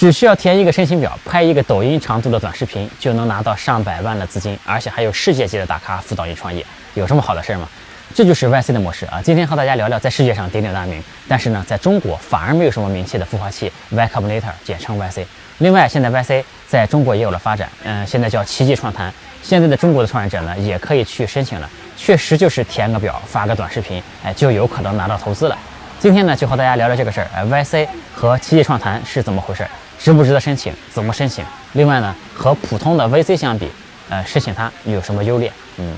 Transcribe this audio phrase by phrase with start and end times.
[0.00, 7.68] 只需要填一个申请表，拍一个抖音长度的短视频，就能拿到上百万的资金，而且还有世界级的大咖辅导你创业，有什么好的事儿吗？
[8.14, 9.20] 这就是 YC 的模式啊！
[9.22, 15.26] 今天和大家聊聊在世界上鼎鼎大名，但是呢，在中国反而没有什么名气的孵化器 Y Combinator，简称 YC。
[15.58, 19.12] 另外，现在 YC 在中国也有了发展，嗯，现在叫奇迹创谈。
[19.42, 25.58] 现在的中国的创业者呢，也可以去申请了，确实就是填个表，发个短视频，哎，就有可能拿到投资了。
[25.98, 29.62] 今天呢，就和大家聊聊这个事儿，哎，YC 和奇迹创谈是怎么回事？
[30.02, 30.72] 值不值得申请？
[30.90, 31.44] 怎么申请？
[31.74, 33.68] 另外呢，和普通的 VC 相比，
[34.08, 35.52] 呃，申请它有什么优劣？
[35.76, 35.94] 嗯。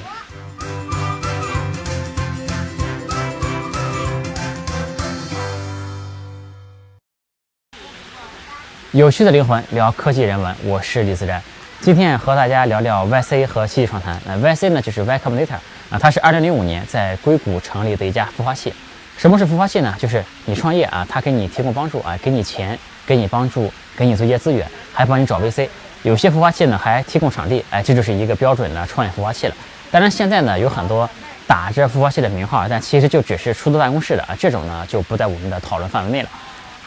[8.90, 11.40] 有趣的灵魂聊科技人文，我是李自然。
[11.80, 14.20] 今天和大家聊聊 YC 和奇迹创谈。
[14.26, 15.54] 那 YC 呢，就是 Y Combinator
[15.90, 18.74] 啊，它是2005年在硅谷成立的一家孵化器。
[19.16, 19.94] 什么是孵化器呢？
[19.96, 22.76] 就是你创业啊，它给你提供帮助啊，给你钱，
[23.06, 25.68] 给你帮助，给你一些资源，还帮你找 VC。
[26.02, 29.54] 有些孵化器呢还提供场地，哎，这就是一个标准的创业孵化器了。
[29.90, 31.08] 当然，现在呢有很多
[31.46, 36.28] 打着孵化器的名号，但其实就只是出租办公室的啊，这种呢就不在我们的讨论范围内了。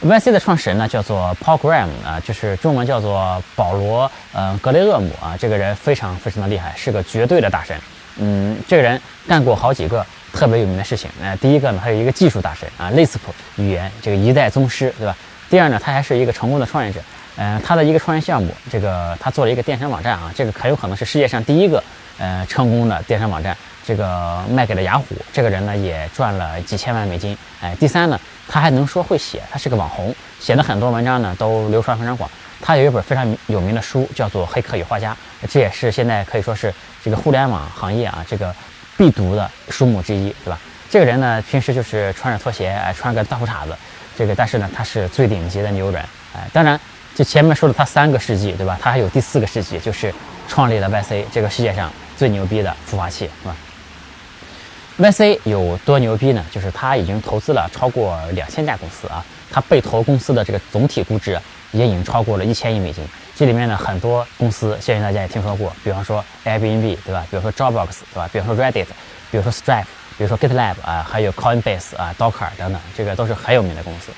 [0.02, 7.80] YC 的创始人呢，叫做 Paul Graham 啊，就是中文叫做保罗，呃，格雷厄姆啊，这个人非常非常的厉害，是个绝对的大神。
[8.17, 11.09] 嗯，这个人干过好几个特别有名的事情。
[11.22, 13.16] 呃，第一个呢，他有一个技术大神啊，Lisp
[13.56, 15.16] 语言这个一代宗师，对吧？
[15.56, 17.00] 第二呢，他还是一个成功的创业者。
[17.38, 21.81] 嗯，他的一个创业项目，这个他做了一个电商网站啊，这个很有可能是世界上第一个
[22.17, 23.56] 呃成功的电商网站。
[23.86, 27.38] 这个卖给了雅虎，这个人呢也赚了几千万美金。
[27.61, 32.30] 哎，第三呢，他还能说会写，他是个网红，写的很多文章呢都流传非常广。
[32.59, 35.14] 他有一本非常有名的书，叫做《黑客与画家》，
[35.50, 38.53] 这也是现在可以说是这个互联网行业啊这个
[38.98, 40.59] 必读的书目之一，对吧？
[40.89, 43.76] 这个人呢平时就是穿着拖鞋，哎，穿个大裤衩子，
[44.17, 46.02] 这个但是呢它是最顶级的牛人，
[46.35, 46.80] 哎，当然
[47.13, 48.77] 就前面说了他三个世纪，对吧？
[48.81, 50.13] 他还有第四个世纪，就是
[50.47, 53.55] 创立了 YC 这个世界上最牛逼的孵化器，是吧
[54.97, 56.45] ？YC 有多牛逼呢？
[56.52, 61.39] 就是他已经投资了超过两千家公司啊，他被投公司的这个总体估值
[61.71, 63.05] 也已经超过了一千亿美金。
[63.36, 67.25] 这里面呢，很多公司相信大家也听说过，比方说 Airbnb 对吧？
[67.30, 68.30] 比如说 Dropbox 对吧？
[68.31, 68.87] 比如说 Reddit，
[69.30, 69.83] 比如说 Stripe，
[70.17, 74.11] 比如说 GitLab 啊，还有 Coinbase 啊，Docker 等等，这个都是很有名的公司。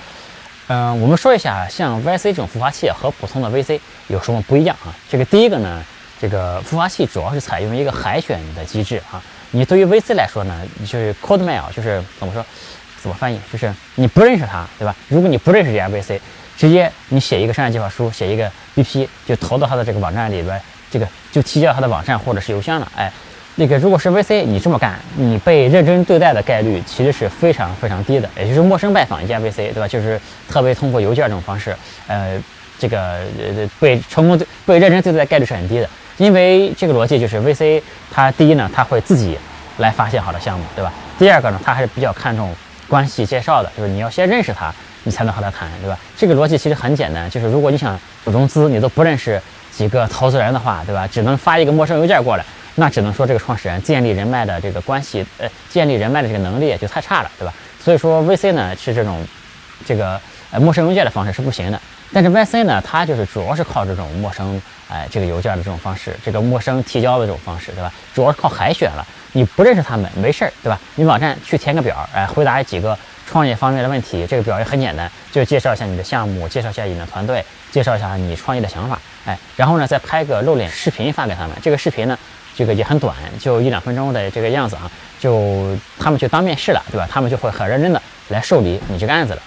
[0.68, 4.94] 嗯，我们说一下，像 YC 这种孵化器和普通的 VC 有什么不一样啊？
[5.10, 5.82] 这个第一个呢，
[6.20, 9.24] 这个孵化器主要是采用一个海选的机制啊。
[9.52, 12.46] 你对于 VC 来说呢，就是 cold mail，就是怎么说，
[13.02, 13.40] 怎么翻译？
[13.50, 14.94] 就是你不认识他，对吧？
[15.08, 16.20] 如果你不认识这家 VC，
[16.58, 22.92] 直接你写一个商业计划书，写一个 BP，就投到他的这个网站里边，这个就提交他的网站或者是邮箱了。
[22.94, 23.10] 哎，
[23.60, 28.30] 那个如果是 VC，你这么干，你被认真对待的概率其实是非常非常低的。
[28.38, 29.88] 也就是陌生拜访一家 VC，对吧？
[29.88, 31.76] 就是特别通过邮件这种方式，
[32.06, 32.40] 呃，
[32.78, 33.00] 这个
[33.40, 35.90] 呃被成功被认真对待概率是很低的。
[36.18, 37.82] 因为这个逻辑就是 VC，
[38.12, 39.38] 它第一呢，它会自己
[39.78, 40.94] 来发现好的项目，对吧？
[41.18, 42.54] 第二个呢，他还是比较看重
[42.88, 44.72] 关系介绍的，就是你要先认识他，
[45.04, 45.98] 你才能和他谈，对吧？
[46.16, 49.42] 这个逻辑其实很简单，就是如果你想融资，你都不认识
[49.72, 51.08] 几个投资人的话，对吧？
[51.08, 52.44] 只能发一个陌生邮件过来，
[52.80, 57.54] 那只能说这个创始人建立人脉的这个关系，呃，建立人脉的这个能力就太差了，对吧？
[57.84, 59.26] 所以说 VC 呢是这种
[59.86, 60.20] 这个
[60.52, 61.82] 呃陌生邮件的方式是不行的。
[62.14, 67.92] 但是 YC 呢，它就是主要是靠这种陌生，哎，这个邮件的这种方式，这个陌生提交的这种方式，对吧？
[68.14, 69.06] 主要是靠海选了。
[69.34, 70.80] 你不认识他们没事儿，对吧？
[70.96, 81.52] 你网站去填个表，哎，回答几个创业方面的问题，这个表也很简单，就介绍一下你的项目，介绍一下你的团队，介绍一下你创业的想法，哎，然后呢，再拍个露脸视频发给他们。
[81.62, 82.18] 这个视频呢，
[82.58, 87.08] 这个也很短，就一两分钟的这个样子啊，就他们就当面试了，对吧？
[87.10, 89.42] 他们就会很认真的来受理你这个案子了。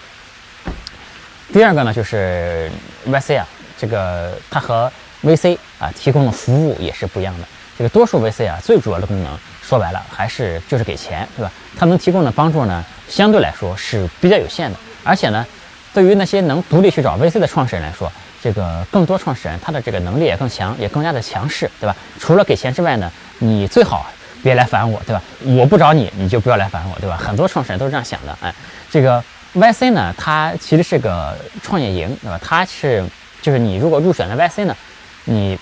[1.53, 2.71] 第二个呢，就是
[3.09, 3.45] YC 啊，
[3.77, 4.91] 这个它和
[5.25, 7.47] VC 啊提供的服务也是不一样的。
[7.77, 11.51] 这个多数 VC 啊，最主要的功能说白了还是就是给钱，对吧？
[11.77, 14.79] 它能提供的帮助呢，相对来说是比较有限的。
[15.03, 15.45] 而且呢，
[15.93, 18.11] 对于那些能独立去找 VC 的创始人来说，
[18.43, 21.95] 这个更多创始人他的这个能力也更强，也更加的强势，对吧？
[22.19, 24.07] 除了给钱之外呢，你最好
[24.43, 25.23] 别来烦我，对吧？
[25.45, 27.17] 我不找你，你就不要来烦我，对吧？
[27.17, 28.55] 很多创始人都是这样想的，哎，
[28.91, 29.23] 这个。
[29.53, 32.39] YC 呢，它其实是个创业营，对吧？
[32.41, 33.05] 它是
[33.43, 34.77] 就是你如果入选了 YC 呢，
[35.25, 35.59] 你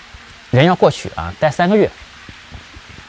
[0.51, 1.89] 人要过去啊，待三个月。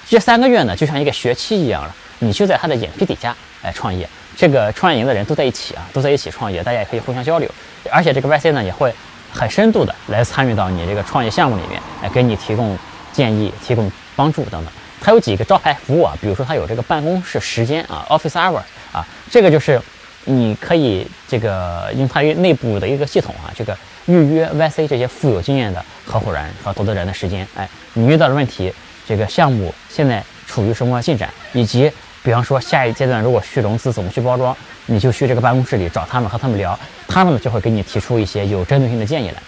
[0.08, 4.08] 这三个月呢，就像一个学期一样了，你就在他的眼皮底下来创业。
[4.34, 7.46] 这个创业营的人都在一起啊，都在一起创业，大家也可以互相交流。
[7.90, 8.90] 而且这个 YC 呢，也会
[9.32, 12.78] 很深度的来参与到你这个创业项目里面，来给你提供
[13.12, 14.72] 建议、提供帮助等等。
[15.00, 18.62] 它有几个招牌服务啊，比如说它有这个办公室时间啊，Office Hour
[18.92, 19.80] 啊，这个就是。
[20.26, 27.44] 你可以这个用它内部的一个系统啊，这个预约 YC 这些富有经验的合伙人和投资人的时间。
[27.56, 28.70] 哎，你遇到的问题，
[29.08, 31.90] 这个项目现在处于什么进展，以及
[32.22, 34.54] 比方说下一阶段如果去融资怎么去包装，
[34.86, 36.78] 你就去这个办公室里找他们和他们聊，
[37.08, 39.42] 他们呢就会给你提出一些有针对性的建议来。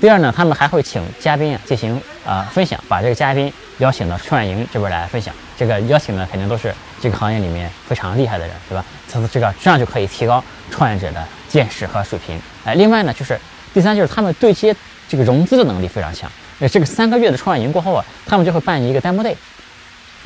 [0.00, 5.34] 第二呢，他们还会请嘉宾啊进行啊分享，把这个嘉宾邀请到创业营这边来分享。
[5.58, 8.82] 这个邀请的肯定都是这个行业里面非常厉害的人，对吧？
[9.10, 12.40] 他这个这样就可以提高创业者的见识和水平。
[12.64, 13.38] 哎，另外呢，就是
[13.74, 14.74] 第三就是他们对接
[15.06, 16.30] 这个融资的能力非常强。
[16.60, 19.34] 呃，这个三个月的创业营过后啊，他们就会办一个 demo day，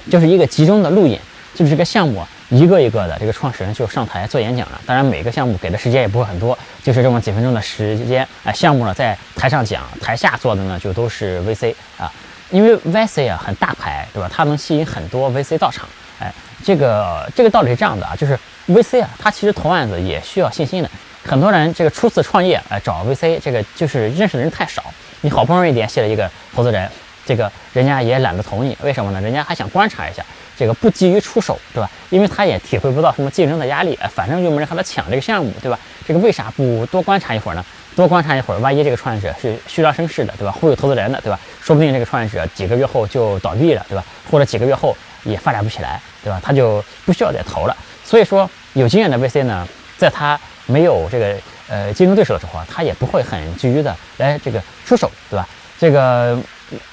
[0.08, 1.20] 就是一个集中的路演，
[1.54, 2.24] 就是这个项目。
[2.50, 8.24] 一个一个的这个创始人就上台做演讲了，当然每个项目给的时间也不会很多，就是这么几分钟的时间。
[8.44, 12.12] 哎，项目呢在台上讲，台下做的呢就都是 VC 啊，
[12.50, 14.30] 因为 VC 啊很大牌，对吧？
[14.32, 15.88] 它能吸引很多 VC 到场。
[16.20, 20.90] 哎，这个这个道理是这样的啊，就是 VC 啊，它其实投案子也需要信心的。
[21.24, 24.84] 很多人这个初次创业，哎，找 VC 这个就是认识的人太少，
[25.22, 26.88] 你好不容易联系了一个投资人，
[27.26, 29.20] 这个人家也懒得投你，为什么呢？
[29.20, 30.24] 人家还想观察一下。
[30.56, 31.90] 这个不急于出手，对吧？
[32.10, 35.76] 因为他也体会不到什么竞争的压力，哎，反正又没人和他抢这个项目，对吧？
[36.06, 37.64] 这个为啥不多观察一会儿呢？
[37.96, 40.52] 多观察一会儿，万一这个创业者是虚张声势的，对吧？
[40.52, 41.40] 忽悠投资人的，对吧？
[41.60, 44.04] 说不定这个创业者几个月后就倒闭了，对吧？
[44.30, 46.40] 或者几个月后也发展不起来，对吧？
[46.40, 47.76] 他就不需要再投了。
[48.04, 49.66] 所以说，有经验的 VC 呢，
[49.98, 51.34] 在他没有这个
[51.68, 55.48] 呃竞争对手的时候，他也不会很急于的来这个出手，对吧？
[55.80, 56.38] 这个。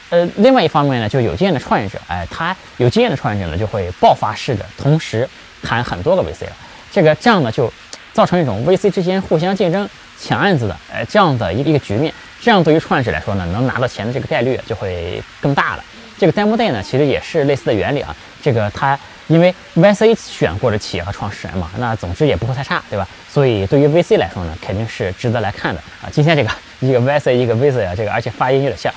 [0.10, 5.28] 呃，另外一方面呢，就有经验的创业者，哎，他有经验的创业者呢，就会爆发式的同时
[5.63, 6.51] 谈很多个 VC 了。
[6.92, 7.72] 这个这样呢，就
[8.13, 9.88] 造成一种 VC 之间互相竞争、
[10.19, 12.13] 抢案子的，哎，这样的一个一个局面。
[12.42, 15.84] 这样对于创业者来说呢，能拿到钱的这个概率就会更大了。
[16.18, 18.16] 这个 demo day 呢，其实也是类似的原理啊。
[18.41, 18.97] 这个他
[19.27, 23.07] 因为 VC 选过的企业和创始人嘛，那总之也不会太差，对吧？
[23.29, 26.09] 所以对于 VC 来说呢，肯定是值得来看的啊。
[26.11, 26.49] 今天这个
[26.81, 28.93] 一个 VC 一个 VC 啊，这个而且发音有点像，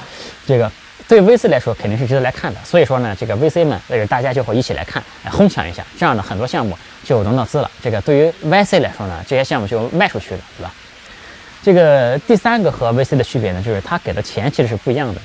[0.47, 0.71] 这个。
[1.07, 7.71] 对 VC 来说肯定是值得来看的，所以说呢，这个 VC 们，这个大家就会一起来看，来哄抢一下，这样呢很多项目就融到资了。
[7.83, 10.73] 这个对于 VC 来说呢，这些项目就卖出去了，对吧？
[11.63, 15.21] 这个第三个和 VC 的区别呢，就是他给的钱其实是不一样的。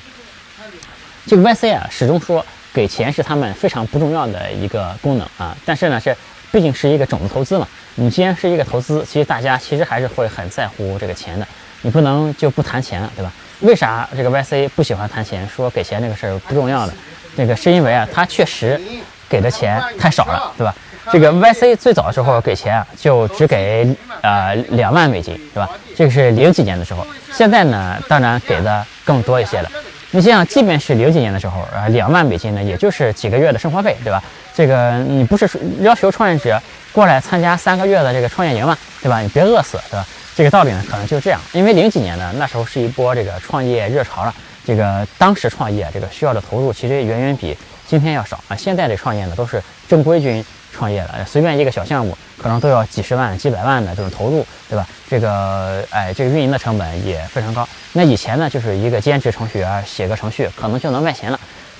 [1.26, 6.16] 这个 VC 啊，始终说给钱是他们非常不重要的一个功能啊，但是呢，这
[6.52, 11.46] 毕竟是一个种子投资嘛，你既然是一个投资，其实大家其实还是会很在乎这个钱的，
[11.82, 13.32] 你不能就不谈钱了，对吧？
[13.60, 16.92] 为啥这个 YC 不喜欢谈钱，说给钱这个事儿不重要的？
[17.36, 18.80] 这个是因为啊，他确实
[19.28, 20.74] 给的钱太少了，对吧？
[21.12, 23.88] 这个 YC 最早的时候给钱啊，就只给
[24.22, 25.68] 呃两万美金，对吧？
[25.96, 29.70] 这个是零几年的时候，现在呢，当然给的更多一些了。
[30.12, 34.22] 你想想，即便是零几年的时候，呃，两万美金呢，也就是几个月的生活费，对吧？
[34.52, 35.48] 这个你不是
[35.80, 36.60] 要求创业者
[36.92, 39.20] 过来参加三个月的这个创业营嘛，对吧？
[39.20, 40.06] 你别饿死，对吧？
[40.34, 44.34] 这个道理呢，可能就是这样，因为零几年呢，那时候是一波这个创业热潮了。
[44.66, 47.56] 这个当时创业这个需要的投入，其实远远比
[47.86, 48.56] 今天要少啊。
[48.56, 54.86] 现在的创业呢，都是正规军创业了，随便一个小项目，可能都要几十万、几百万的这种投入，对吧？
[55.08, 57.68] 这个哎，这个运营的成本也非常高。
[57.92, 61.38] 那以前呢，就是一个兼职程序员写个程序，可能就能卖钱了。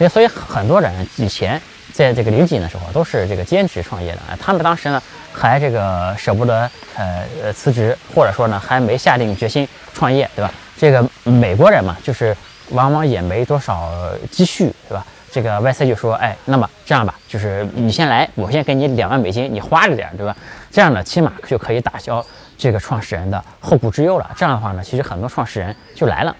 [0.08, 1.60] 所以很多人以前
[1.92, 4.38] 在这个零几年的时候，都是这个兼职创业的啊。
[4.40, 5.02] 他们当时呢。
[5.32, 10.52] 还这个舍不得呃呃辞职，或者说呢还没下定决心创业，对吧？
[10.76, 12.36] 这个美国人嘛，就是
[12.70, 13.92] 往往也没多少
[14.28, 15.06] 积蓄，对吧？
[15.30, 20.36] 这个 YC 就说，哎，那么这样吧，就是你先来，我先给你两万美金，你花着点，对吧？
[20.70, 22.24] 这样呢，起码就可以打消
[22.58, 24.30] 这个创始人的后顾之忧了。
[24.36, 26.34] 这样的话呢，其实很多创始人就来了。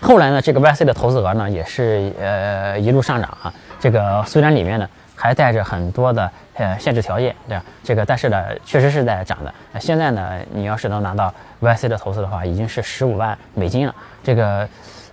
[0.00, 3.52] 后来呢，这个 YC 的投资额呢也是呃一路上涨啊。
[3.78, 4.88] 这个虽然里面呢。
[5.22, 7.62] 还带着很多的呃限制条件，对吧？
[7.84, 9.52] 这个但是呢，确实是在涨的。
[9.78, 11.30] 现在呢，你要是能拿到
[11.60, 13.94] YC 的投资的话，已经是十五万美金了。
[14.24, 14.66] 这个，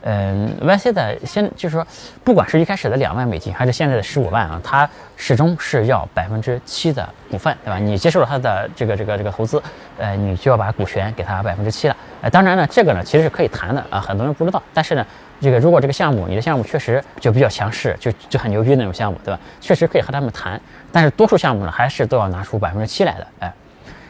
[0.03, 1.85] 嗯，YC 的先就是说，
[2.23, 7.77] 不管是一开始的两万美金，还是现在的十五万啊，它始终是要百分之七的股份，对吧？
[7.77, 9.61] 你接受了他的这个这个这个投资，
[9.97, 11.95] 呃，你就要把股权给他百分之七了。
[12.21, 15.05] 呃，当然呢，这个呢其实是可以谈的啊，很多人不知道，但是呢。
[15.39, 19.39] 这个如果这个项目你的项目确实就比较强势，就就很牛逼那种项目，对吧？
[19.61, 20.59] 确实可以和他们谈，
[20.91, 23.27] 但是多数项目呢还是都要拿出百分之七来的。
[23.37, 23.53] 哎，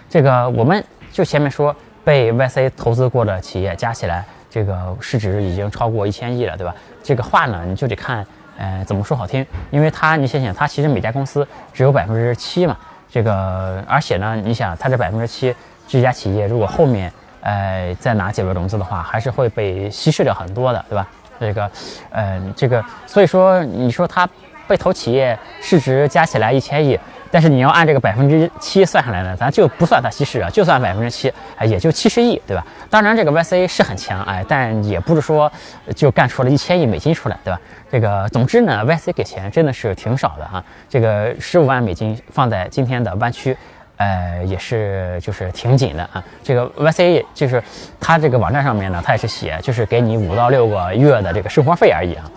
[0.09, 1.75] 这个我们就前面说
[2.05, 6.73] 被 YC 投资过的企业加起来，这个市值已经超过一千亿了，对吧？
[7.03, 8.25] 这个话呢你就得看，
[8.57, 9.45] 呃，怎么说好听？
[9.71, 12.77] 因为它你想想，它其实每家公司只有百分之七嘛，
[13.09, 15.55] 这个而且呢，你想它这百分之七，
[15.87, 17.11] 这家企业如果后面
[17.41, 21.07] 呃再拿几轮融资的话，还是会被稀释掉很多的，对吧？
[21.39, 21.71] 这个，
[22.11, 24.27] 嗯，这个，所以说，你说他
[24.67, 26.99] 被投企业市值加起来一千亿，
[27.31, 32.65] 但是你要按这个百分之七算下来呢，咱就不算它稀释啊，就算百分之七，哎，也就七十亿，对吧？
[32.89, 35.51] 当然这个 YCA 是很强，哎，但也不是说
[35.95, 37.59] 就干出了一千亿美金出来，对吧？
[37.91, 43.55] 这个总之呢，YCA 给钱真的是挺少的哈，这个十五万美金放在今天的湾区。
[43.99, 46.23] 呃，也是就是挺紧的啊。
[46.43, 47.59] 这个 YCA 就是
[47.99, 52.29] 它这个网站上面呢，它也是写，就是给你五到六个月的这个生活费而已啊。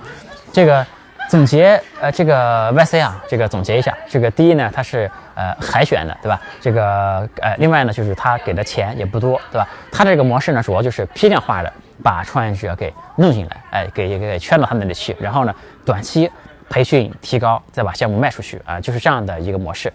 [0.54, 0.86] 这个
[1.30, 6.42] 总结呃，这个 YC 啊，这个总结一下，这个第一呢，它是呃海选的，对吧？
[6.60, 9.68] 这个呃，另外呢，就是它给的钱也不多，对吧？
[9.92, 11.72] 它这个模式呢，主要就是批量化的
[12.02, 16.28] 把创业者给弄进来，哎，给给圈到他那里去，然后呢，短期
[16.68, 19.92] 培训提高，再把项目卖出去啊，就是这样的一个模式。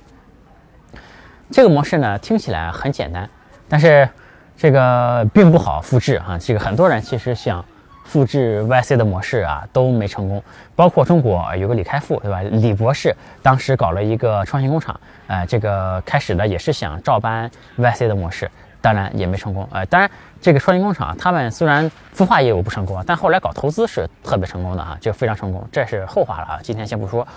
[1.51, 3.29] 这个模式呢，听起来很简单，
[3.67, 4.07] 但是
[4.55, 6.37] 这个并不好复制啊。
[6.39, 7.65] 这个很多人其实想
[8.05, 10.41] 复制 YC 的模式啊，都没成功。
[10.75, 12.41] 包括中国有个李开复，对吧？
[12.43, 14.97] 李博士当时搞了一个创新工厂，
[15.27, 18.49] 呃，这个开始呢也是想照搬 YC 的模式，
[18.81, 19.67] 当然也没成功。
[19.71, 20.09] 呃，当然
[20.39, 25.67] 这个创新工厂他们虽然孵化业务不成功，但后来搞投资是特别成功的啊，就非常成功。
[25.71, 27.27] 这是后话了啊，今天先不说。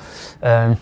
[0.40, 0.76] 嗯。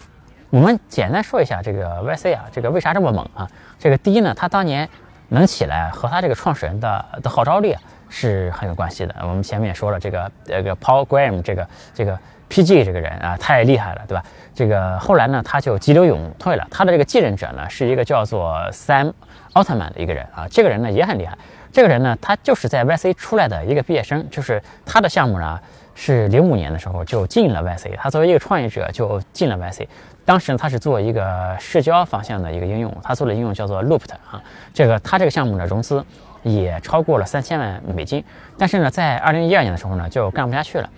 [0.49, 3.51] 我们简单说一下这个 YC 啊，这个为啥这么猛啊？
[3.81, 4.89] 这个第一呢，他当年
[5.29, 7.77] 能起来和他这个创始人的的号召力
[8.09, 9.15] 是很有关系的。
[9.23, 14.25] 我们前面也说了，这个这个 Paul Graham 这个这个 PG 这个人啊，太厉害了，对吧？
[14.55, 16.67] 这个后来呢，他就急流勇退了。
[16.71, 19.13] 他的这个继任者呢，是一个叫做 Sam
[19.53, 21.37] Altman 的一个人啊，这个人呢也很厉害。
[21.73, 25.61] 这个人呢，他就是在 YC 出来的一个毕业生，就是他的项目呢
[25.95, 29.87] 是零五年的时候就进了 YC，他作为一个创业者就进了 YC。
[30.25, 36.03] 当时呢，他是做一个社交方向的一个应用，他做的应用叫做 Loop 啊，这个他这个项目呢融资
[36.47, 38.23] 也超过了三千万美金，
[38.57, 40.89] 但是呢，在二零一二年的时候呢就干不下去了，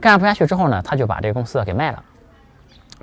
[0.00, 2.02] 干不下去之后呢，他就把这个公司给卖了，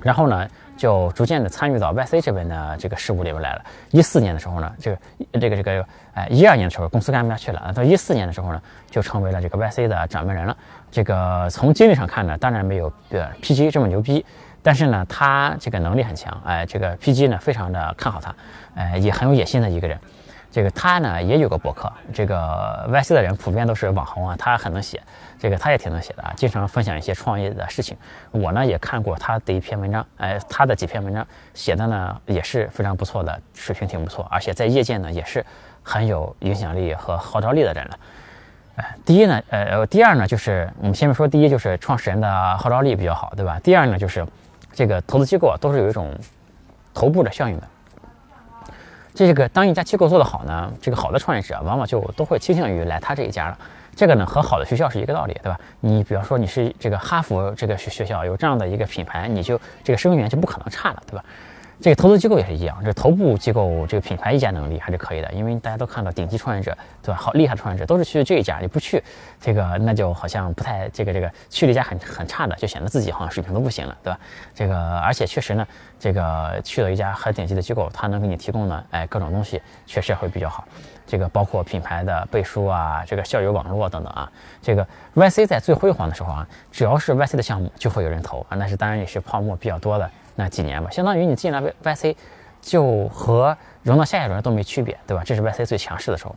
[0.02, 3.64] 然后呢就逐渐的参与到 YC 这边的这个事务里边来了。
[3.92, 4.98] 一四年的时候呢，这个
[5.40, 10.56] 这个这个哎一二年的时候公司干不下去了，到一四年的时候呢就成为了这个 YC 的掌门人了。
[10.90, 14.24] 这个从经历上看呢，当然没有呃 PG 这么牛逼。
[14.64, 18.32] 但是呢，他这个能力很强，哎，这个 PG 呢非常的看好他，
[18.76, 19.98] 哎，也很有野心的一个人。
[20.52, 25.02] 这个他呢也有个博客，这个 YC 的人普遍都是网红啊，他很能写，
[25.38, 27.96] 这个他也挺能写的啊，经常分享一些创业的事情。
[28.30, 35.44] 我呢也看过他的一篇文章，哎，他的几篇文章写的呢也是非常不错的，水平挺不错，而且在业界呢也是
[35.82, 37.98] 很有影响力和号召力的人了。
[38.76, 43.58] 哎，第一呢，呃，第二呢就是我们前面说，第一就是创始人的号召力比较好，对吧？
[43.64, 44.26] 第二呢就是。
[44.74, 46.18] 这个投资机构啊，都是有一种
[46.94, 47.68] 头部的效应的。
[49.14, 53.58] 这个当一家机构做得好呢，这个好的创业者往往就都会倾向于来他这一家了。
[53.94, 55.60] 这个呢和好的学校是一个道理，对吧？
[55.80, 61.22] 你比方说你是这个哈佛这个学学校有这样的一个品牌，你就这个生源就不可能差了，对吧？
[61.82, 67.20] 这个投资机构也是一样，这头部机构这个品牌溢价能力还是可以的，因为大家都看到顶级创业者，对吧？
[67.20, 69.02] 好厉害的创业者都是去这一家，你不去
[69.40, 74.20] 这个，那就好像不太这个这个去了一家很很差的，就显得自己好像水平都不行了，对吧？
[74.54, 75.66] 这个而且确实呢，
[75.98, 80.64] 这个去了一家很顶级的机构，它能给你提供的哎各种东西确实会比较好，
[81.04, 84.30] 这个包括品牌的背书啊，这个校友网络等等啊，
[84.62, 84.86] 这个
[85.16, 90.08] YC 在最辉煌的时候啊，只要是 YC 的项目就会有人投啊，那是当然也是泡沫比较多的。
[90.34, 92.16] 那几年吧，相当于你进了 YC，
[92.60, 95.22] 就和融到下一轮都没区别，对吧？
[95.24, 96.34] 这是 YC 最强势的时候。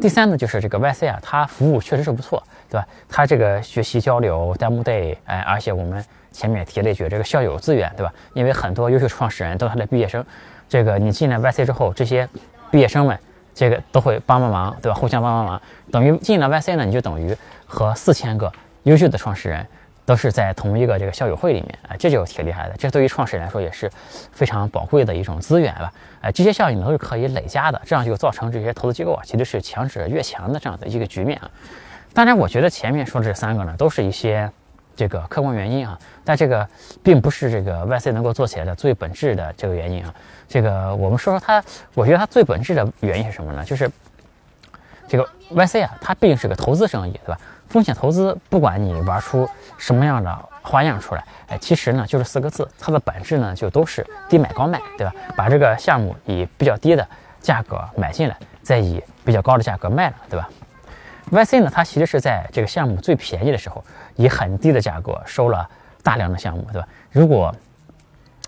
[0.00, 2.86] 第三呢，就是这个 YC 啊，它服务确实是不错，对吧？
[3.08, 8.12] 它这个学习交流 Demo Day，哎，而且我们前面也提了一句，这个校友资源，对吧？
[8.32, 10.24] 因为很多优秀创始人都是他的毕业生，
[10.68, 12.26] 这个你进了 YC 之后，这些
[12.70, 13.18] 毕业生们
[13.54, 14.98] 这个都会帮帮忙，对吧？
[14.98, 15.60] 互相帮帮忙，
[15.90, 18.50] 等于进了 YC 呢，你就等于和四千个
[18.84, 19.66] 优秀的创始人。
[20.10, 22.74] 都是在同一个这个校友会里面啊，这就挺厉害的。
[22.76, 23.88] 这对于创始人来说也是
[24.32, 25.92] 非常宝贵的一种资源吧。
[26.20, 31.48] 哎，这些效应都是可以累加的，这样就造成这些投资机构啊，其实是强者越强的这样的一个局面啊。
[32.12, 34.50] 当然，我觉得前面说这三个呢，都是一些
[34.96, 36.68] 这个客观原因啊，但这个
[37.04, 40.12] 并不是这个 YC 能够做起来的最本质的这个原因啊。
[40.48, 41.62] 这个我们说说它，
[41.94, 43.64] 我觉得它最本质的原因是什么呢？
[43.64, 43.88] 就是
[45.06, 47.40] 这个 YC 啊，它毕竟是个投资生意，对吧？
[47.70, 49.48] 风险投资，不管你玩出
[49.78, 55.14] 什么样的花样出来，哎，其实呢就是四个字，它的本质呢就都是低买高卖，对吧？
[55.36, 57.06] 把这个项目以比较低的
[57.40, 60.48] 价格买进来，再以比较高的价格卖了，对吧
[61.30, 63.82] ？YC 呢，它其实是在这个项目最便宜的时候，
[64.16, 65.68] 以很低的价格收了
[66.02, 66.88] 大量的项目，对吧？
[67.12, 67.54] 如果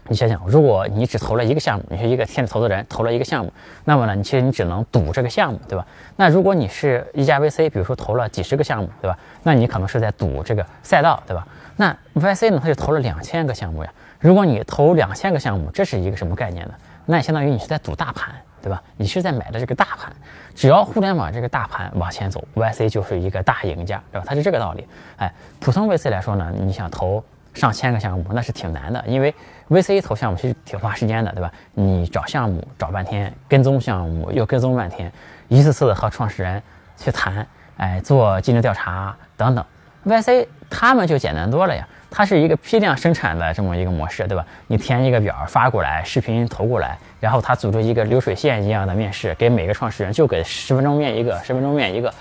[0.09, 3.52] 你想想，如果你只投了一个项目，你是一个天使投资人投了一个项目，
[3.85, 5.87] 那么呢，你其实你只能赌这个项目，对吧？
[6.16, 9.16] 那如果你是一家 VC，比如说投了几十个项目，对吧？
[9.44, 11.47] 那你可能是在赌这个赛道，对吧？
[11.76, 13.92] 那 VC 呢，他就投了两千个项目呀。
[14.18, 16.75] 如果你投两千个项目，这是一个什么概念呢？
[17.06, 18.82] 那相当于你是在赌大盘，对吧？
[18.97, 20.12] 你是在买的这个大盘，
[20.54, 24.26] 只要互联网这个大盘往前走，VC 就是一个大赢家，对吧？
[24.26, 24.85] 它是这个道理。
[25.16, 27.23] 哎，普通 VC 来说呢，你想投。
[27.54, 29.35] 上千个项目那是挺难的，因为
[29.72, 31.50] VC 投项目其实挺花时间的，对吧？
[31.72, 35.10] 你找项目找半天，跟踪项目又跟踪半天，
[35.48, 36.62] 一次次的和创始人
[36.96, 37.46] 去谈，
[37.78, 39.64] 哎，做竞争调查等等。
[40.06, 44.44] VC 他们就简单多了呀，它是一个批量生产的这么一个模式，对吧？
[44.66, 52.12] 你填一个表发过来，视频投过来，然后他组织一个流水线一样的面试，给每个创始人就给十分钟面一个，十分钟面一个。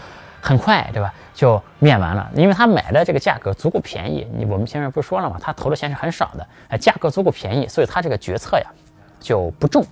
[0.42, 1.14] 很快，对吧？
[1.34, 4.28] 就面完了，因为他买的这个价格足够便宜。
[4.36, 5.38] 你我们前面不是说了吗？
[5.40, 8.66] 他投的钱是很少的，哎，价格足够便宜，所以他这个决策呀
[9.20, 9.86] 就不重。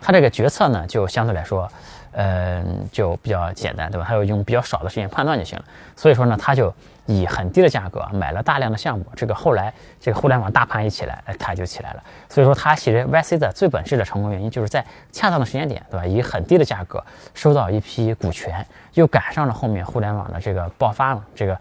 [0.00, 1.70] 他这个决策呢，就相对来说。
[2.12, 4.04] 嗯，就比较简单，对吧？
[4.04, 5.64] 他要用比较少的时间判断就行了。
[5.94, 6.74] 所以说呢，他就
[7.10, 9.04] 以很低的价格买了大量的项目。
[9.16, 12.02] 这个后来这个互联网大盘一起来，哎，他就起来了。
[12.28, 16.06] 所以说，他其实 YC 的最本质的成功原因，就是在恰当的时间点，对吧？
[16.06, 18.64] 以很低的价格收到一批股权，
[18.94, 21.24] 又赶上了后面互联网的这个爆发嘛。
[21.34, 21.58] 这个，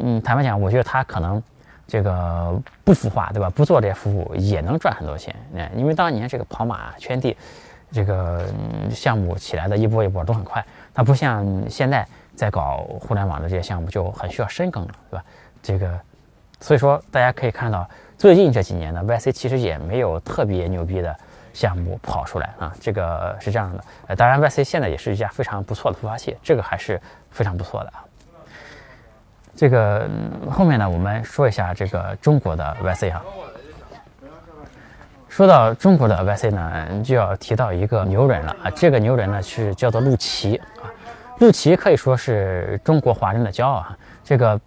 [0.00, 1.42] 嗯，坦白讲，我觉得他可能
[1.86, 3.48] 这个不孵化，对吧？
[3.50, 5.34] 不做这些服务也能赚很多钱。
[5.54, 7.36] 嗯，因为当年这个跑马圈地。
[7.92, 8.44] 这个
[8.90, 15.24] 项目起来的一波一波都很快，它不像现在在搞互联网的这些项目就很需要深耕了，对吧？
[15.62, 16.00] 这个，
[16.60, 17.88] 所以说大家可以看到，
[18.18, 21.16] 最近这几年呢，YC 其实也没有特别牛逼的
[21.52, 23.84] 项目跑出来啊，这个是这样的。
[24.08, 27.00] 呃，当然，YC 现在也是一家非常不错的孵化器，这个还是
[27.30, 28.04] 非常不错的啊。
[29.56, 30.08] 这个
[30.50, 33.22] 后面呢，我们说一下这个中国的 YC 哈。
[35.28, 38.70] 说到中国的 YC 呢，就要提到一个牛人了啊！
[38.70, 40.86] 这个牛人呢是叫做陆琪啊。
[41.38, 43.96] 陆琪可以说是中国华人的骄傲啊。
[44.22, 44.60] 这个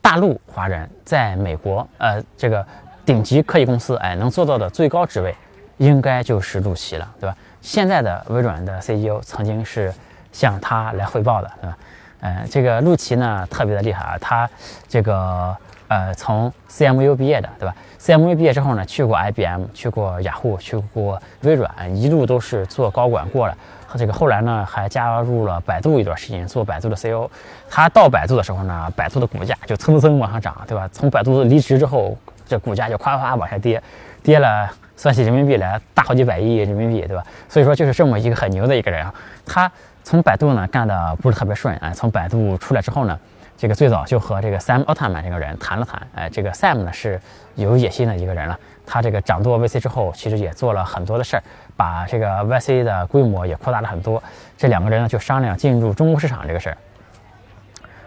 [0.00, 2.64] 大陆华人在美国，呃，这个
[3.04, 5.34] 顶级科技公司，哎，能做到的最高职位，
[5.76, 7.36] 应该就是陆琪了，对吧？
[7.60, 9.92] 现在的微软的 CEO 曾经是
[10.32, 11.78] 向他来汇报的，对吧？
[12.20, 14.48] 呃，这个陆琪呢特别的厉害啊，他
[14.88, 15.56] 这个。
[15.88, 23.56] 呃，从 CMU 毕业的，对吧？CMU 毕业之后呢，去过 IBM，去过雅虎，去过微软，一路都是做高管过了。
[23.90, 27.28] 他这个后来呢，还加入了百度一段时间，做百度的 CEO。
[27.70, 30.88] 他到百度的时候呢，百度的股价就蹭蹭往上涨，对吧？
[30.92, 33.82] 从百度离职之后，这股价就夸夸往下跌，
[34.22, 37.24] 跌了算起人民币来大好几百亿人民币，对吧？
[37.48, 39.14] 所以说就是这么一个很牛的一个人啊。
[39.46, 39.70] 他
[40.04, 43.18] 从百度呢干的不是特别顺啊，从百度出来之后呢。
[43.60, 47.20] 这个最早就和这个 Sam Altman 这个人谈了谈，哎，这个 Sam 呢是
[47.56, 48.56] 有野心的一个人了。
[48.90, 51.42] 他这个掌舵 VC 之后，其实也做了很多的事儿，
[51.76, 54.20] 把这个 VC 的规模也扩大了很多。
[54.56, 56.78] 这两个人呢就商量进入中国市场这个事儿。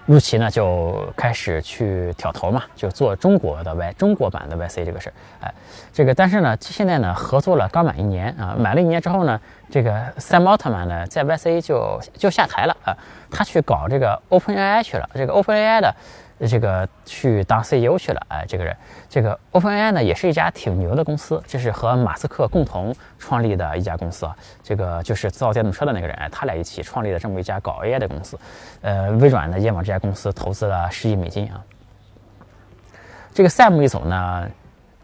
[0.08, 5.54] 陆琪呢就开始去挑头嘛，就做中国的 Y 中国版的 YC 这个事儿，哎，
[5.94, 9.39] 这个但是呢，现在呢合作了刚满一年啊，满了一年之后呢，
[9.70, 12.98] 这个 Sam Altman 呢在 YC 就就下台了啊，
[13.30, 15.96] 他去搞这个 OpenAI 去了，这个 OpenAI 的。
[16.47, 18.75] 这个去当 CEO 去了，哎，这个人，
[19.08, 24.36] 这个 OpenAI 呢，也是一家挺牛的公司，这是和马斯克共同创立的一家公司啊。
[24.63, 28.39] 这个就是造电动车的那个人，他俩一起创立了这么一家搞 AI 的公司。
[28.82, 31.63] 呃，微软呢也往这家公司投资了十亿美金啊。
[33.36, 34.49] 这个 Sam 一走呢，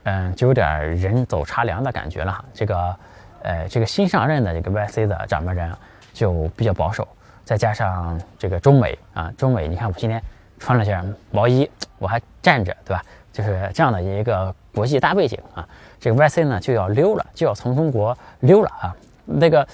[0.05, 2.43] 嗯，就有点人走茶凉的感觉了哈。
[2.51, 2.95] 这个，
[3.43, 5.71] 呃，这个新上任的这个 YC 的掌门人
[6.13, 7.07] 就比较保守，
[7.45, 10.19] 再加上这个中美啊，中美，你看我今天。
[10.59, 13.01] 穿了件毛衣，我还站着，对吧？
[13.31, 15.67] 就是这样的一个国际大背景啊。
[15.99, 18.95] 这个 YC 呢就要溜了，就要从中国溜了啊。
[19.25, 19.67] 那个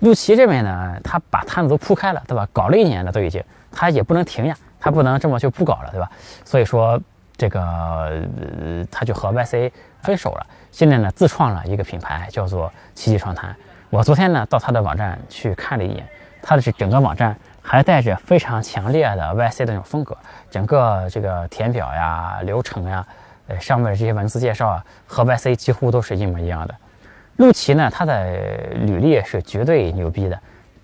[0.00, 2.46] 陆琪这边呢，他把摊子都铺开了，对吧？
[2.52, 6.10] 搞了一年了都已经，他也不能停呀，他不能这么就不搞了，对吧？
[6.44, 7.00] 所以说
[7.36, 8.22] 这个
[8.90, 9.70] 他就和 YC
[10.02, 10.46] 分手了。
[10.70, 13.54] 现在呢，自创了一个品牌，叫做奇迹创谈。
[13.88, 16.06] 我昨天呢到他的网站去看了一眼，
[16.42, 17.36] 他的这整个网站。
[17.70, 20.18] 还带着非常强烈的 YC 的那种风格，
[20.50, 23.06] 整个这个填表呀、流程呀，
[23.46, 26.74] 呃，上面的这些文字介绍啊，和 YC 几乎都是一模一样的。
[27.36, 28.26] 陆琪呢，他的
[28.72, 30.36] 履历是绝对牛逼的，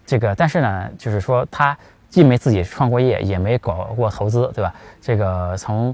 [0.07, 1.77] 这个，但是呢，就是说他
[2.09, 4.73] 既没自己创过业，也没搞过投资，对吧？
[5.01, 5.93] 这个从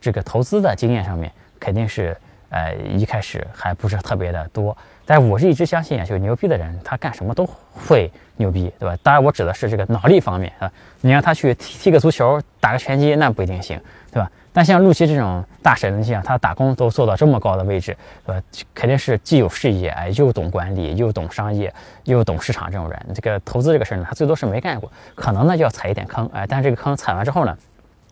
[0.00, 2.16] 这个投资的经验上面，肯定是
[2.52, 4.76] 呃一开始还不是特别的多。
[5.04, 8.96] 但我是一直相信啊，就是牛逼的人，他干什么都会牛逼，对吧？
[9.02, 10.70] 当然，我指的是这个脑力方面啊。
[11.00, 13.78] 你让他去踢踢个足球、打个拳击，那不一定行，
[14.12, 14.30] 对吧？
[14.52, 18.42] 但像陆琪这种大神，你想他打工都做到这么高的位置，对吧？
[18.72, 21.72] 肯定是既有事业，哎，又懂管理，又懂商业，
[22.04, 23.06] 又懂市场这种人。
[23.12, 27.58] 这个投资这个事儿呢，他最多是没干过，可能呢就要踩一点坑，哎，但是这个坑踩完之后呢，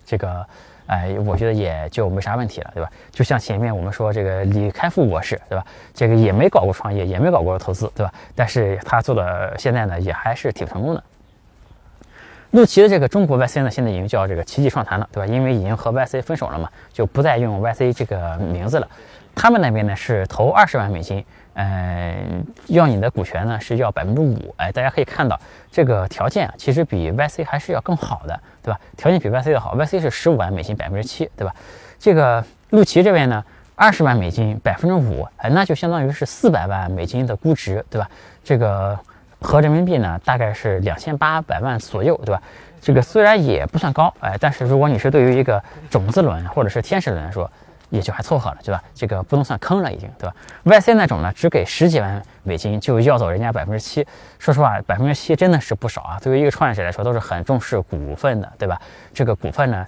[0.05, 0.45] 这个，
[0.91, 2.91] 哎，我觉得也就没啥问题了，对吧？
[3.13, 5.65] 就像前面我们说这个李开复博士，对吧？
[5.95, 8.13] 这个也没搞过创业，也没搞过投资，对吧？
[8.35, 11.03] 但是他做的现在呢，也还是挺成功的。
[12.51, 15.33] 陆琪的这个中国 YC 呢，现在已经叫这个奇迹创谈了，对吧？
[15.33, 18.89] 因为已经和 YC 分手了嘛，就不再用 YC 这个名字了。
[19.33, 21.25] 他们那边呢是投二十万美金，
[21.55, 24.55] 嗯，要你的股权呢是要百分之五。
[24.57, 25.39] 哎，大家可以看到
[25.71, 28.81] 这个条件啊，其实比 YC 还是要更好的，对吧？
[28.97, 31.55] 条件比 YC 的好，YC 是十五万美金百分之七，对吧？
[31.99, 38.09] 这个陆琪这边呢，二十万美金百分之五，哎，那就相当于是四百万美金的估值，对吧？
[38.43, 38.99] 这个。
[39.43, 42.43] 合人民币呢，大概是两千八百万左右，对吧？
[42.79, 45.59] 这个虽然也不算高，哎，但是如果你是对于一个
[45.89, 47.51] 种子轮或者是天使轮来说，
[47.91, 48.83] 也就还凑合了，对吧？
[48.95, 54.07] 这个不能算坑了，已经，对吧？YC 那种呢，只给十几万美金就要走人家百分之七，
[54.39, 56.19] 说实话，百分之七真的是不少啊。
[56.23, 58.81] 对于一个创业者来说，都是很重视股份的，对吧？
[59.13, 59.87] 这个股份呢，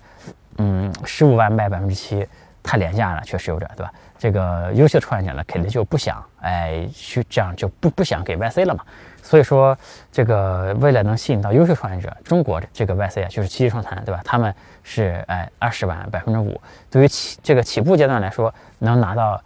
[0.59, 2.27] 嗯，十五万卖百分之七，
[2.63, 3.93] 太廉价了，确实有点，对吧？
[4.19, 8.85] 这个优秀的创业者呢，肯定就不想，哎，去这样就不不想给 YC 了嘛。
[9.23, 9.77] 所以说，
[10.11, 14.21] 这个为了能吸引到优秀创业者，中国这个 YC 啊，就是奇迹创坛，对吧？
[14.25, 14.53] 他们
[14.83, 19.41] 是哎二十万百分之五，对于起这个起步阶段来说，能拿到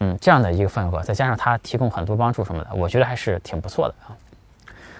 [0.00, 4.10] 嗯这样的一个份额，再加上他提供很多帮助什么的，我觉得还是挺不错的啊。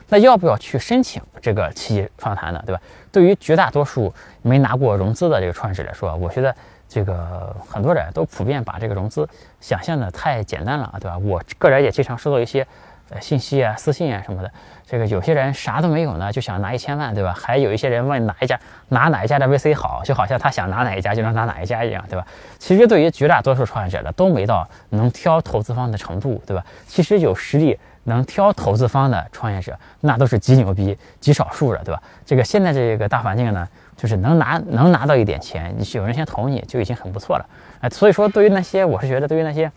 [0.09, 2.63] 那要不要去申请这个七级创坛呢？
[2.65, 2.81] 对吧？
[3.11, 6.55] 对于绝大多数没拿过融资的这个创业者来说，我觉得
[6.93, 9.27] 这个很多人都普遍把这个融资
[9.61, 11.17] 想象的太简单了，对吧？
[11.17, 12.67] 我个人也经常收到一些
[13.09, 13.19] 呃。
[13.19, 14.53] 信息啊，私信啊什么的，
[14.87, 17.33] 这个有些人啥都没有呢，就想拿一千万，对吧？
[17.33, 22.27] 还有一些人问哪一家拿哪一家的 VC 好，就好像他想拿哪一家就能拿哪一家一样，对吧？
[22.59, 26.63] 其实对于绝大多数创业者呢，都没到能挑投资方的程度，对吧？
[26.87, 32.03] 其实有实力能挑投资方的创业者，那都是极牛逼、极少数的，对吧？
[32.27, 37.47] 这个现在这个大环境呢，就是能拿能拿到一点钱，有人先投你就已经很不错了，
[37.81, 39.71] 哎，所以说对于那些我是觉得对于那些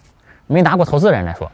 [0.48, 1.52] 没拿过投资的人来说。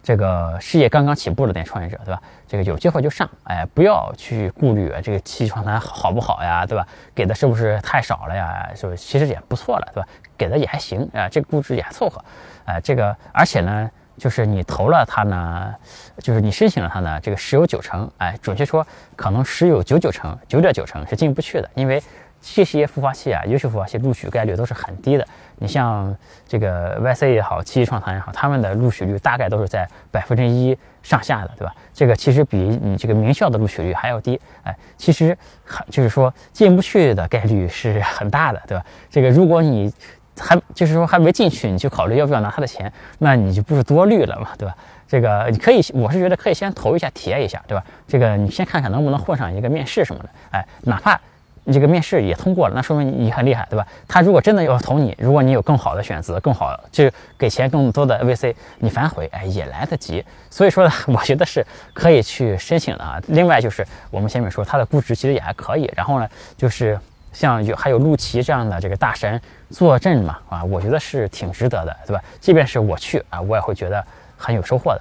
[0.00, 2.22] 这个事业刚刚起步的那些创业者，对吧？
[2.46, 6.86] 这个有机会就上，哎，不要去顾虑这个七创坛好不好呀，对吧？
[7.14, 8.70] 给的是不是太少了呀？
[8.74, 10.08] 是不是其实也不错了，对吧？
[10.38, 12.24] 给的也还行啊，这个估值也还凑合，
[12.64, 15.74] 哎，这个而且呢，就是你投了它呢，
[16.18, 22.02] 就是你申请了它呢，这个十有九成，哎，准确说可能十有九九成，九点九成是进不去的，因为。
[22.40, 25.26] 这些孵化器啊，优秀孵化器录取概率都是很低的。
[25.56, 31.74] 你像这个 YC 也好，七七创坛也好，他们的录取率大概都是在百分之一上下的，对吧？
[31.92, 34.40] 这个其实比你这个名校的录取率还要低。
[34.62, 38.84] 哎，其实很就是说进不去的概率是很大的，对吧？
[39.10, 39.92] 这个如果你
[40.38, 44.74] 还就是说还没进去，你就考虑要不要拿他的钱，那你就不是多虑了嘛，对吧？
[45.08, 47.84] 这个你可以，我是觉得可以先投一下，体验一下，对吧？
[48.06, 51.20] 这个你先看看能不能混上一个面试什么的，哎，哪怕。
[51.64, 53.86] 你这个面试也通过了，那说明你很厉害，对吧？
[54.08, 60.24] 他如果真的要投你，如果你有更好的选择，更好就给钱更多的 VC，你反悔，哎，也来得及。
[60.48, 63.20] 所以说呢， 我觉得是可以去申请的啊。
[63.26, 66.98] 另外就是我们前面说它的估值其实也还可以，然后呢，就是
[67.34, 69.38] 像有还有陆琪这样的这个大神
[69.70, 72.22] 坐镇嘛，啊，我觉得是挺值得的，对吧？
[72.40, 74.04] 即便是我去啊，我也会觉得
[74.36, 75.00] 很有收获的。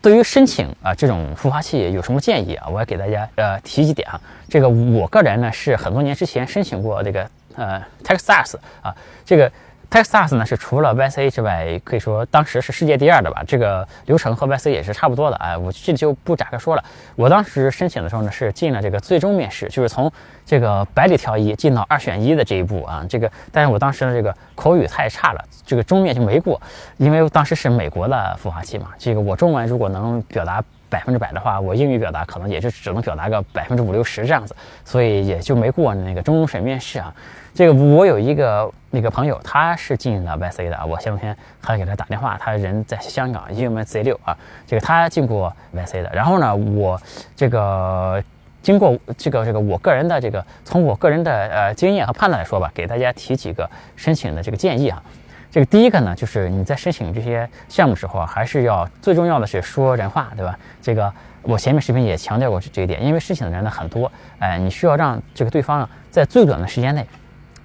[0.00, 2.68] 对于申请啊这种孵化器有什么建议啊？
[2.68, 4.20] 我要给大家呃提几点啊。
[4.48, 8.94] 这个我个人呢是很多年之前申请过这个呃 Texas 啊，
[9.24, 9.50] 这个。
[9.90, 13.42] Texas 呢是除了 YC 之外，可以说当时是世界第二的吧。
[13.46, 16.84] 这个流程和 YC 也是差不多的啊，我这里就不展开说了。
[17.16, 20.12] 我当时申请的时候呢，是进了这个最终面试，就是从
[20.44, 23.02] 这个百里挑一进到二选一的这一步啊。
[23.08, 26.60] 这个，但是我当时的这个口语太差了，这个终面就没过，
[26.98, 28.88] 因为当时是美国的孵化器嘛。
[28.98, 37.14] 这个我中文如果能表达百分之百的话，我英语表达可能也就只能表达个百分之五六十这样子，所以也就没过那个中审面试啊。
[37.54, 40.84] 这个我有一个那个朋友，他是进了 YC 的啊。
[40.86, 44.36] 我前两天还给他打电话，他人在香港，英文 Z 六啊。
[44.66, 46.10] 这个他进过 YC 的。
[46.12, 47.00] 然后呢，我
[47.34, 48.22] 这个
[48.62, 55.02] 经过这个这个我个人的这个从我个人的呃经验和判断来说吧，给大家提几个申请的这个建议啊。
[55.50, 60.58] 这个第一个呢，就是你在申请这些项目时候啊，还是要最重要的是说人话，对吧？
[60.82, 67.06] 这个我前面视频也强调过这一点，因为申请的人呢很多，哎，你需要让这个对方在最短的时间内。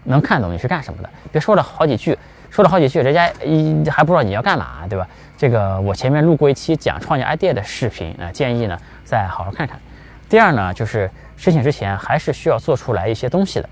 [0.05, 2.17] 能看懂你是干什么的，别说了好几句，
[2.49, 5.07] 说了好几句，人家一还不知道你要干嘛，对吧？
[5.37, 9.79] 这个我前面录过一期讲创业 idea 的视频啊，建议呢再好好看看。
[10.27, 13.69] 第二呢，就是申请之前还是需要做出来一些东西的，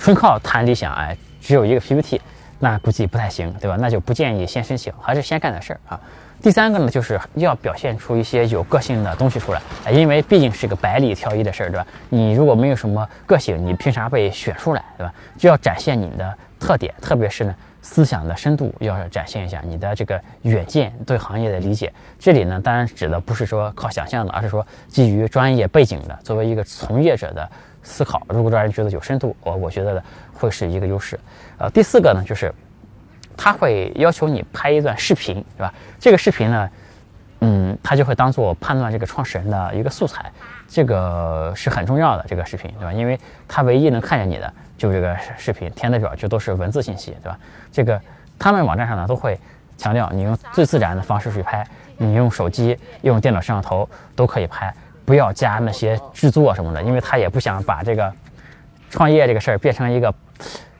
[0.00, 2.20] 纯靠谈理想，哎，只有一个 PPT，
[2.58, 3.76] 那估计不太行，对吧？
[3.78, 6.00] 那就不建议先申请，还是先干点事儿啊。
[6.40, 11.86] 第三个呢，就是要表现出一些有个性的东西出来，因为毕竟是个百里挑一的事儿，对吧？
[12.08, 15.12] 你如果没有什么个性，你凭啥被选出来，对吧？
[15.36, 21.92] 就要展现你的特点，特别是呢，思想的深度要展现一下你的这个远见，对行业的理解。
[22.20, 27.50] 这里呢，当然指的不是说靠想象的，而是说基于专业背景的，作为一个从业者的
[27.82, 28.22] 思考。
[28.28, 30.00] 如果让人觉得有深度，我我觉得
[30.38, 31.18] 会是一个优势。
[31.58, 32.54] 呃，第四个呢，就是。
[33.40, 35.72] 他会要求你拍一段视频，对吧？
[36.00, 36.68] 这个视频呢，
[37.38, 40.28] 嗯，他就会当做判断这个创始人的一个素材，
[40.66, 42.24] 这个是很重要的。
[42.26, 42.92] 这个视频，对吧？
[42.92, 47.38] 因为他唯一能看见你的，就这个视频填的表就都是文字信息，对吧？
[47.70, 48.00] 这个
[48.40, 49.38] 他们网站上呢都会
[49.76, 51.64] 强调你用最自然的方式去拍，
[51.96, 54.74] 你用手机、用电脑摄像头都可以拍，
[55.04, 58.12] 不要加那些制作什么的，因为他也不想把这个
[58.90, 60.14] 创业这个事儿变成一个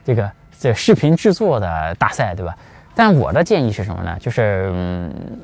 [0.03, 0.29] 这个。
[0.61, 2.53] 这视频制作的大赛，对吧？
[2.93, 4.17] 但我的建议是什么呢？
[4.19, 5.39] 就是嗯，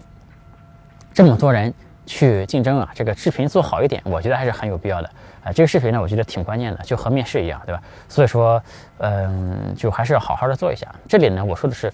[1.14, 1.74] 这么多人
[2.06, 5.10] 去竞争啊，这个视频做好一点，我觉得还是很有必要的
[5.42, 5.54] 啊。
[5.54, 7.82] 这个视频呢，我觉得挺关键的，就和面试一样，对吧？
[8.10, 8.62] 所以说，
[8.98, 10.86] 嗯，就还是要好好的做一下。
[11.08, 11.90] 这里呢，我说的是，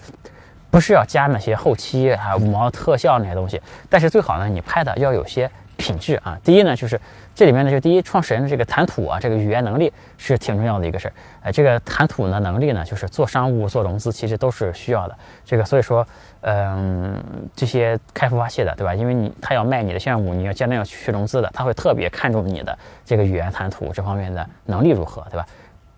[0.68, 5.48] 不是要加那些后期还有五毛特效那些东西，但是最好呢，你拍的要有些。
[5.82, 6.98] 品质啊，第一呢，就是
[7.34, 11.12] 这里面呢，就第一创始人的这个谈吐啊，这个语言能力是挺重要的一个事儿。
[11.42, 15.18] 哎，这个谈吐呢能力呢，就是做商务、做融资，其实都是需要的。
[15.44, 16.06] 这个所以说，
[16.42, 17.20] 嗯，
[17.56, 18.94] 这些开孵化器的，对吧？
[18.94, 25.44] 因为你他要卖你的项目，你要将来要去融资的，他会特别看重你的这个语言谈吐这方面的能力如何，对吧？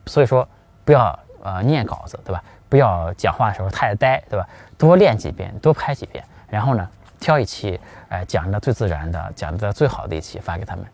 [0.07, 0.49] 所以说，
[0.83, 2.43] 不要呃念稿子，对吧？
[2.71, 4.49] 不要讲话的时候太呆，对吧？
[4.79, 6.89] 多练几遍，多拍几遍，然后呢？
[7.25, 10.85] 挑一期，哎，讲的最自然的，讲的最好的一期发给他们。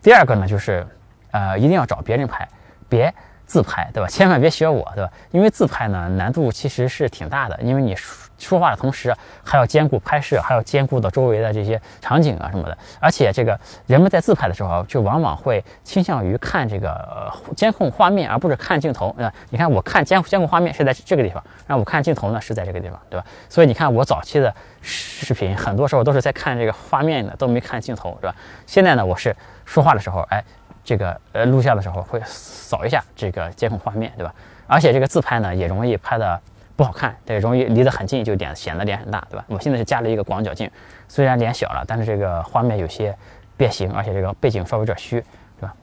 [0.00, 0.86] 第二个呢，就是，
[1.32, 2.48] 呃，一定要找别人拍，
[2.88, 3.12] 别。
[3.44, 4.08] 自拍对吧？
[4.08, 5.10] 千万别学我对吧？
[5.32, 7.96] 因为自拍呢难度其实是挺大的，因为你
[8.40, 12.76] 说话的同时还要兼顾拍摄，还要兼顾到周围的这些场景啊什么的。
[12.98, 19.32] 而且这个人们在自拍的时候，就往往会倾向于看这个监控画面，而不是看镜头啊。
[19.50, 23.26] 你看我看监监控画面是在这个地方，让我看镜头呢是在这个地方，对吧？
[23.48, 28.34] 所以你看我早期的视频，很多时候都是在看这个画面的，都没看镜头，是吧？
[28.66, 30.42] 现在呢，我是说话的时候，哎。
[30.82, 34.34] 这个呃录像的时候会扫一下这个监控画面，对吧？
[34.66, 36.40] 而且这个自拍呢也容易拍的
[36.80, 39.44] 不好看，对，容易离得很近就脸显得脸很大，对吧？
[39.48, 40.70] 我现在是加了一个广角镜，
[41.08, 43.14] 虽然脸小了，但是这个画面有些
[43.54, 45.20] 变形，而且这个背景稍微有点虚，
[45.60, 45.74] 对吧？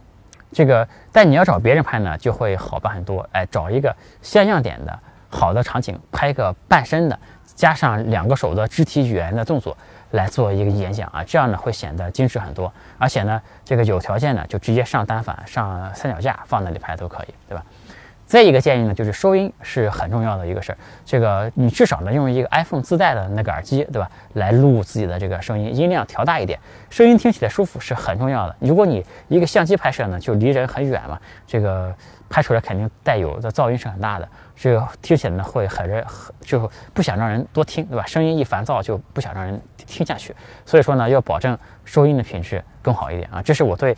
[0.51, 9.77] 这个但你要找别人拍呢就会好办很多，哎，找一个像样点的好的场景，拍个半身的，加上两个手的肢体语言的动作。
[10.11, 17.63] 来做一个演讲啊，这样呢会显得精致很多，而且呢，这个有条件呢就直接上单反、上三脚架放那里拍都可以，对吧？
[18.27, 20.77] 再一个建议呢，就是收音是很重要的一个事儿。
[21.05, 24.11] 这个你至少呢用一个 iPhone 自带的那个耳机，对吧？
[24.33, 26.59] 来录自己的这个声音，音量调大一点，
[26.89, 28.53] 声音听起来舒服是很重要的。
[28.59, 31.95] 如果你一个相机拍摄呢，就离人很远嘛，这个
[32.29, 38.05] 拍出来肯定带有的噪音是很大的，这个听起来呢会很人很就不想让人多听，对吧？
[38.05, 40.35] 声音一烦躁就不想让人听下去。
[40.65, 43.41] 所以说呢，要保证收音的品质更好一点啊。
[43.41, 43.95] 这是我对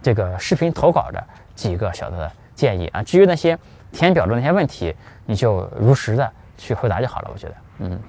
[0.00, 1.22] 这个视频投稿的
[1.54, 2.32] 几个小的。
[2.56, 3.56] 建议啊，至于那些
[3.92, 4.92] 填表的那些问题，
[5.26, 7.30] 你就如实的去回答就好了。
[7.32, 8.00] 我觉得，嗯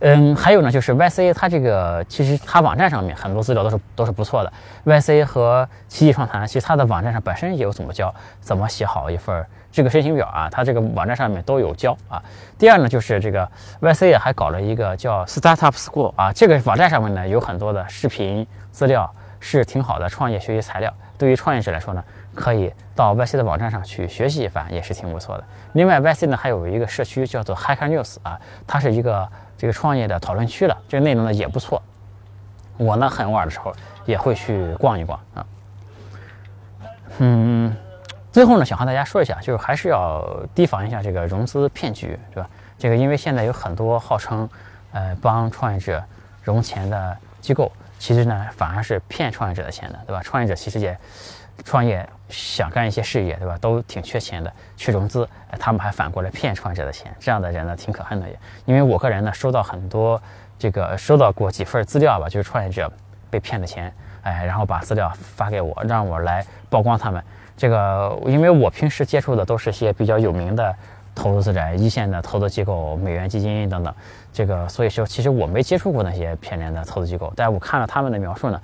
[0.00, 4.52] 嗯，还有呢，就是 YC 它这个其实它网站上面很多资料都是都是不错的。
[4.84, 12.22] YC 和奇迹创谈，其实它的网站上本身也有怎么教，怎么写好一份这个申请表啊，它这个网站上面都有教啊。
[12.56, 20.94] 第二呢，就是这个 YC 还搞了一个叫 Startup School 啊，这个网站上面呢有很多的视频资料，是挺好的创业学习材料。
[21.18, 22.02] 对于创业者来说呢。
[22.34, 25.44] 可以到 YC 的网站上去学习一番，也是挺不错的。
[25.72, 31.82] 另外，YC 呢还有一个社区叫做 Hacker News 啊，它是一个这个创业的讨论区了，这个内容呢也不错。
[32.76, 35.46] 我呢很偶尔的时候也会去逛一逛啊。
[37.18, 37.74] 嗯，
[38.30, 42.48] 最后呢想和大家说一下，就是还是要提防一下这个融资骗局，对吧？
[42.78, 44.48] 这个因为现在有很多号称
[44.92, 46.00] 呃帮创业者
[46.44, 50.22] 融钱的机构，其实呢反而是骗创业者的钱的，对吧？
[50.22, 50.96] 创业者其实也。
[51.64, 53.58] 创业想干一些事业，对吧？
[53.60, 58.38] 都挺缺钱的，去融资，他们还反过来骗创业者的钱，这样的人呢挺可恨的也。
[58.64, 60.22] 因为我个人呢收到很多
[60.56, 62.88] 这个收到过几份资料吧，就是创业者
[63.28, 67.20] 被骗的钱，哎，然后把资料发给我，让我来曝光他们。
[67.56, 70.72] 这个因为我平时接触的都是些比较有名的
[71.18, 73.92] 投资人、一线的投资机构、美元基金等等，
[74.32, 78.60] 这个所以说其实我没接触过那些骗人的投资机构，但是我看了他们的描述呢。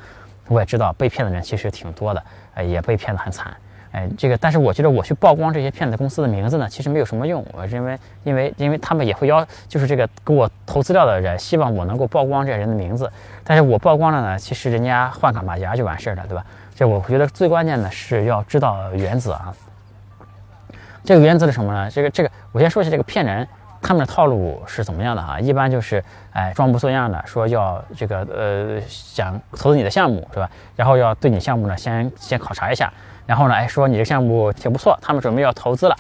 [0.49, 3.51] 我也知道被骗的人其实挺多的，呃，也被骗得很惨。
[3.93, 7.43] 哎，这个，但是我觉得我去曝光这些骗子公司的名字呢，其实没有什么用。
[7.53, 13.11] 我认为，因为因为他们也会要，就是这个给我投资料的人，希望我能够曝光这些人的名字。
[13.43, 16.45] 但是我曝光了呢，其实人家换个马甲就完事儿了，对吧？
[16.75, 19.55] 这我觉得最关键的是要知道原则啊。
[21.05, 21.91] 这个原则是什么呢？
[21.91, 23.47] 这个这个，我先说一下这个骗人。
[23.87, 25.39] 他们的套路是怎么样的哈？
[25.39, 30.51] 一般就是，哎，装模作样的说要这个呃，想投资你的项目是吧？
[30.75, 32.91] 然后要对你项目呢先先考察一下，
[33.27, 35.95] 然后呢，哎，说你这个项目挺不错，他们准备要投资了，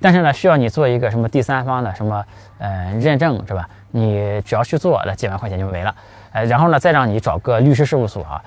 [0.00, 2.24] 但是呢，需要你做一个什么第三方的什么
[2.56, 3.68] 呃认证是吧？
[3.90, 5.94] 你只要去做，那几万块钱就没了，
[6.32, 8.42] 哎，然后呢，再让你找个律师事务所啊，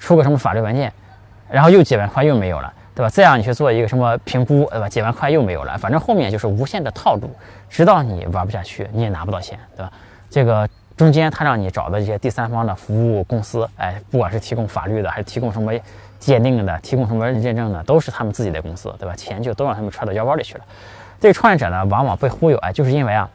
[0.00, 0.92] 出个什么法律文件，
[1.48, 2.72] 然后又几万块又没有了。
[2.94, 3.08] 对吧？
[3.08, 4.88] 再让你去做一个什么评估，对吧？
[4.88, 7.30] 几万块又没有了，反正后面就是无限的套路，
[7.70, 9.92] 直到你玩不下去，你也拿不到钱，对吧？
[10.30, 15.72] 这个中间他让你找的一些第三方的服务公司，哎，不管是提供法律的，还是提供什么
[16.18, 19.14] 鉴定的，提供什么认证的，都是他们自己的公司，对吧？
[19.16, 20.64] 钱就都让他们揣到腰包里去了。
[21.18, 23.28] 这个创业者呢，往往被忽悠，哎，就是因为啊，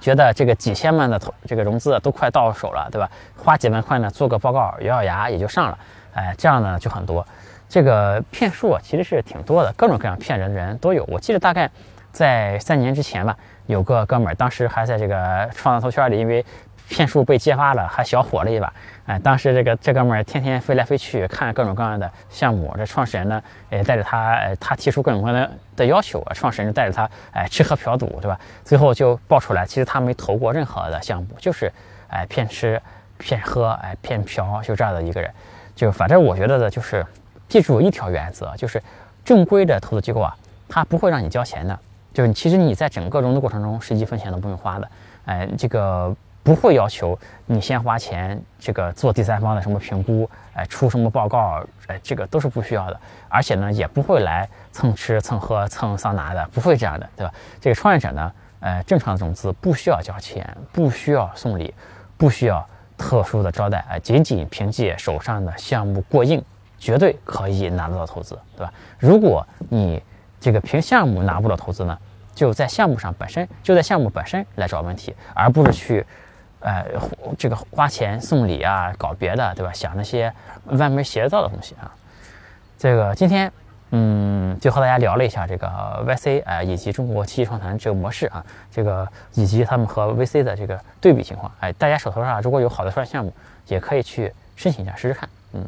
[0.00, 3.08] 觉得这个几千万的投这个融资都快到手了，对吧？
[3.36, 5.78] 花几万块呢，做个报告，咬咬牙也就上了，
[6.14, 7.24] 哎，这样呢就很多。
[7.68, 11.04] 这个骗术啊，其实是挺多的，各种各样骗人的人都有。
[11.06, 11.70] 我记得大概
[12.10, 16.42] 在三年之前吧，有个哥们儿，当时还在这个创投圈里，因为
[16.88, 18.72] 骗术被揭发了，还小火了一把。
[19.04, 28.40] 哎，当时这个这哥们儿天天飞来飞去看各种各样的项目，这创始人呢，也带着他，他提出各种各样的要求，创始人就带着他，哎，吃喝嫖赌，对吧？
[28.64, 31.70] 最后就爆出来，其实他没投过任何的项目，就是
[32.08, 32.80] 哎骗吃
[33.18, 35.30] 骗喝，哎骗嫖，就这样的一个人。
[35.76, 37.04] 就反正我觉得呢，就是。
[37.48, 38.82] 记住一条原则，就是
[39.24, 40.36] 正规的投资机构啊，
[40.68, 41.78] 它不会让你交钱的。
[42.12, 44.90] 就是其实你在整个融资过程中，是一分钱都不用花的。
[45.26, 53.00] 哎，这个不会要求你先花钱，这个做第三方的什么评估，哎，出什么报告，哎，这个都是不需要的。
[53.28, 57.32] 而且呢，也不会来蹭吃蹭喝蹭桑拿的，不会这样的，对吧？
[57.60, 61.72] 这个创业者呢，呃，正常的融资不需要交钱，不需要送礼，
[62.16, 66.42] 不需要特殊的招待，哎，仅仅凭借手上的项目过硬。
[66.78, 68.72] 绝对可以拿得到投资，对吧？
[68.98, 70.02] 如果你
[70.40, 71.98] 这个凭项目拿不到投资呢，
[72.34, 76.06] 就在项目上本身就在项目本身来找问题，而不是去，
[76.60, 76.84] 呃，
[77.36, 79.72] 这个花钱送礼啊，搞别的，对吧？
[79.72, 80.32] 想那些
[80.66, 81.90] 歪门邪道的东西啊。
[82.78, 83.52] 这个今天，
[83.90, 85.66] 嗯，就和大家聊了一下这个
[86.06, 91.50] YC 啊，以及中国七级创团这个模式啊，这个以及他们和 VC 的这个对比情况。
[91.58, 93.34] 哎，大家手头上如果有好的创业项目，
[93.66, 95.66] 也可以去申请一下试试看，嗯。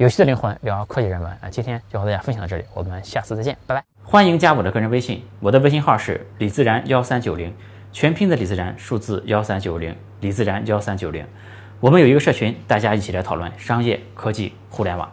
[0.00, 3.84] 有趣的灵魂聊科技人文啊，今天就和大家分享到这里，我们下次再见，拜拜。
[4.02, 7.54] 欢迎加我的个人微信，我的微信号是李自然幺三九零，
[7.92, 11.22] 全拼的李自然，数字幺三九零，李自然幺三九零。
[11.80, 15.06] 我们有一个社群，大家一起来讨论商业科技互联网。